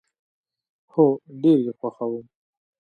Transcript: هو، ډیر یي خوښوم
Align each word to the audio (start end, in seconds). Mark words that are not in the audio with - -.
هو، 0.93 1.05
ډیر 1.41 1.57
یي 1.65 1.73
خوښوم 1.79 2.25